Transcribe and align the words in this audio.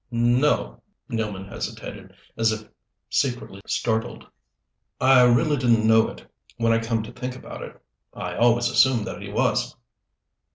"No." 0.09 0.81
Nealman 1.09 1.47
hesitated, 1.47 2.15
as 2.35 2.51
if 2.51 2.67
secretly 3.11 3.61
startled. 3.67 4.25
"I 4.99 5.21
really 5.21 5.57
didn't 5.57 5.85
know 5.85 6.07
it, 6.09 6.25
when 6.57 6.73
I 6.73 6.79
come 6.79 7.03
to 7.03 7.11
think 7.11 7.35
about 7.35 7.61
it. 7.61 7.79
I 8.11 8.33
always 8.35 8.67
assumed 8.67 9.05
that 9.05 9.21
he 9.21 9.31
was." 9.31 9.75